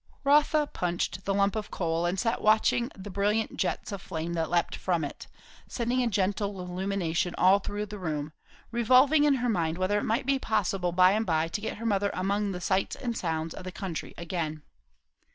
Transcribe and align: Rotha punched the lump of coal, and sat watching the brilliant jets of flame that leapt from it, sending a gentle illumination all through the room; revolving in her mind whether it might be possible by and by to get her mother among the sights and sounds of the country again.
Rotha 0.23 0.65
punched 0.65 1.25
the 1.25 1.33
lump 1.35 1.55
of 1.55 1.69
coal, 1.69 2.07
and 2.07 2.19
sat 2.19 2.41
watching 2.41 2.89
the 2.97 3.11
brilliant 3.11 3.55
jets 3.57 3.91
of 3.91 4.01
flame 4.01 4.33
that 4.33 4.49
leapt 4.49 4.75
from 4.75 5.03
it, 5.03 5.27
sending 5.67 6.01
a 6.01 6.07
gentle 6.07 6.59
illumination 6.59 7.35
all 7.37 7.59
through 7.59 7.85
the 7.85 7.99
room; 7.99 8.33
revolving 8.71 9.25
in 9.25 9.35
her 9.35 9.49
mind 9.49 9.77
whether 9.77 9.99
it 9.99 10.03
might 10.05 10.25
be 10.25 10.39
possible 10.39 10.91
by 10.91 11.11
and 11.11 11.27
by 11.27 11.47
to 11.49 11.61
get 11.61 11.77
her 11.77 11.85
mother 11.85 12.09
among 12.15 12.51
the 12.51 12.59
sights 12.59 12.95
and 12.95 13.15
sounds 13.15 13.53
of 13.53 13.63
the 13.63 13.71
country 13.71 14.15
again. 14.17 14.63